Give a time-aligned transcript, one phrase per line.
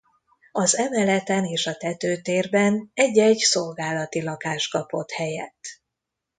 [0.51, 5.59] Az emeleten és a tetőtérben egy-egy szolgálati lakás kapott helyet.